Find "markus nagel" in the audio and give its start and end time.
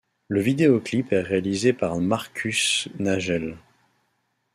1.99-3.55